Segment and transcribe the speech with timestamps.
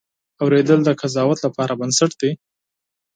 [0.43, 2.31] اورېدل د قضاوت لپاره بنسټ دی.